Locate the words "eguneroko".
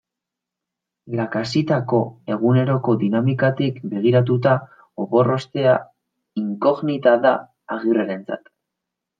2.35-2.95